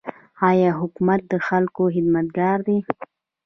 [0.49, 2.77] آیا حکومت د خلکو خدمتګار دی؟